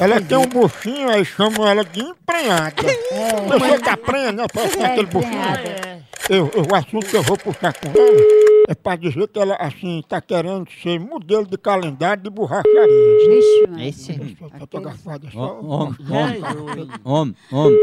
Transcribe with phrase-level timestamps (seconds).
[0.00, 2.82] Ela tem um buchinho, aí chamam ela de emprenhada.
[3.48, 4.46] Você tá prenha, né?
[4.52, 5.42] Parece aquele buchinho.
[6.30, 9.56] Eu, eu, o assunto que eu vou puxar com ela é pra dizer que ela,
[9.56, 12.86] assim, tá querendo ser modelo de calendário de borracharia.
[13.28, 13.82] Vixe, mano.
[13.82, 14.36] Esse.
[14.58, 15.58] Fotografada só.
[15.60, 16.42] Homem, homem,
[17.04, 17.78] homem, homem.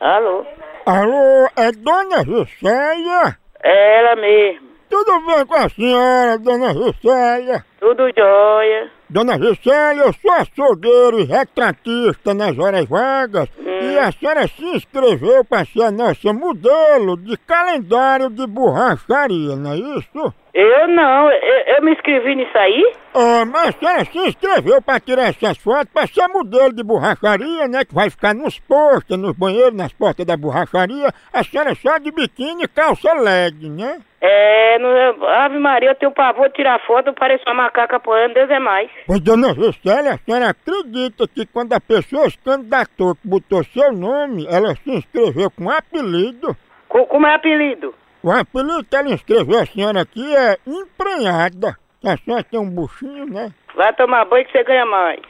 [0.00, 0.44] Alô?
[0.86, 3.38] Alô, é Dona Juscelia?
[3.62, 4.67] É ela mesmo.
[4.88, 7.64] Tudo bem com a senhora, Dona Juscelia?
[7.78, 8.90] Tudo jóia.
[9.10, 15.44] Dona Juscelia, eu sou açougueiro e retratista nas horas vagas e a senhora se inscreveu
[15.44, 20.34] para ser a nossa modelo de calendário de borracharia, não é isso?
[20.54, 21.30] Eu não,
[21.78, 22.92] eu, me inscrevi nisso aí?
[23.14, 27.66] Ah, mas a senhora se inscreveu para tirar essas fotos para ser modelo de borracharia,
[27.68, 27.84] né?
[27.84, 31.12] Que vai ficar nos postos, nos banheiros, nas portas da borracharia.
[31.32, 33.98] A senhora só de biquíni e calça leg, né?
[34.20, 38.34] É, no, Ave Maria, eu tenho pavor de tirar foto, eu pareço uma macaca apoiando,
[38.34, 38.90] Deus é mais.
[39.06, 43.92] Pois, dona Juscelia, a senhora acredita que quando a pessoa se candidatou, que botou seu
[43.92, 46.56] nome, ela se inscreveu com apelido?
[46.88, 47.94] Co- como é apelido?
[48.22, 51.76] O apelido que ela inscreveu a senhora aqui é emprenhada.
[52.04, 53.52] A senhora tem um buchinho, né?
[53.74, 55.20] Vai tomar banho que você ganha mais.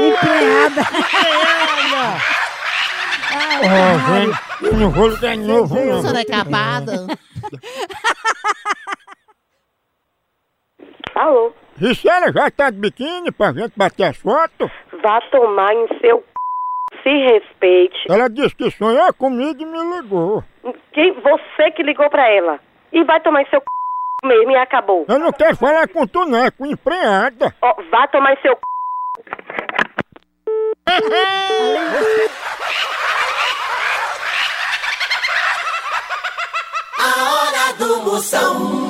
[0.00, 0.82] Empregada.
[3.64, 6.02] Ó, velho, eu não vou ligar de novo, não.
[6.02, 7.06] Senhora acabada.
[11.14, 11.52] Alô?
[11.76, 14.70] Gisela já tá de biquíni pra gente bater as fotos?
[15.02, 16.24] Vá tomar em seu.
[17.02, 18.06] Se respeite.
[18.08, 20.42] Ela disse que sonhou comigo e me ligou.
[20.92, 22.60] Quem, você que ligou pra ela.
[22.92, 23.66] E vai tomar seu c...
[24.26, 25.04] mesmo e acabou.
[25.08, 27.54] Eu não quero falar com tu, não, é com empregada.
[27.60, 28.60] Ó, vá tomar seu c...
[36.98, 38.81] A hora do Moção.